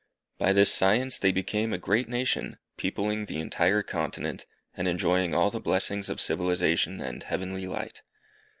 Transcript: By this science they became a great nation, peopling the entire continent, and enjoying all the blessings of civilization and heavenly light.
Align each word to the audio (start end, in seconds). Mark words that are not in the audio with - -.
By 0.39 0.51
this 0.51 0.73
science 0.73 1.19
they 1.19 1.31
became 1.31 1.71
a 1.71 1.77
great 1.77 2.09
nation, 2.09 2.57
peopling 2.75 3.25
the 3.25 3.37
entire 3.39 3.83
continent, 3.83 4.47
and 4.73 4.87
enjoying 4.87 5.35
all 5.35 5.51
the 5.51 5.61
blessings 5.61 6.09
of 6.09 6.19
civilization 6.19 6.99
and 6.99 7.21
heavenly 7.21 7.67
light. 7.67 8.01